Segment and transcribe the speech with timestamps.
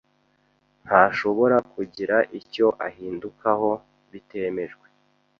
[0.85, 3.71] Ntashobora kugira icyo ahindukaho
[4.11, 4.87] bitemejwe